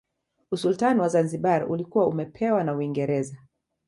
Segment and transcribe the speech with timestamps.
[0.51, 3.37] Usultani wa Zanzibar ulikuwa umepewa na Uingereza